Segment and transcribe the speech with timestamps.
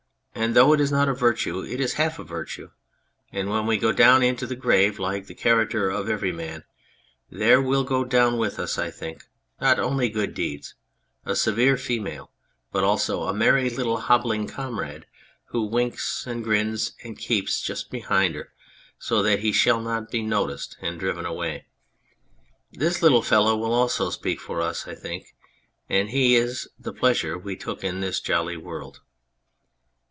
[0.33, 2.71] And though it is not a virtue it is half a virtue,
[3.31, 6.63] and when we go down in the grave like the character in Everyman,
[7.29, 9.25] there will go down witli us, I think,
[9.59, 10.73] not only Good Deeds,
[11.25, 12.31] a severe female,
[12.71, 15.05] but also a merry little hobbling comrade
[15.47, 18.51] who winks and grins and keeps just behind her
[18.97, 21.67] so that he shall not be noticed and driven away.
[22.71, 25.35] This little fellow will also speak for us, I think,
[25.87, 29.01] and he is the Pleasure we took in this jolly world.